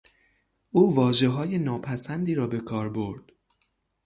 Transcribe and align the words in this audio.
او 0.71 0.95
واژههای 0.95 1.57
ناپسندی 1.57 2.35
را 2.35 2.47
به 2.47 2.59
کار 2.59 2.89
برد. 2.89 3.23